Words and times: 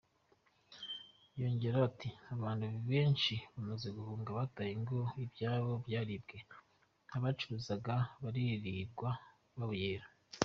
Yongeraho 1.39 1.85
ati: 1.91 2.09
”Abantu 2.35 2.65
benshi 2.91 3.33
bamaze 3.53 3.87
guhunga, 3.97 4.29
bataye 4.37 4.71
ingo, 4.77 4.99
ibyabo 5.23 5.71
byaribwe, 5.85 6.37
abacuruzaga 7.15 7.95
baririrwa 8.21 9.09
babuyera”. 9.57 10.05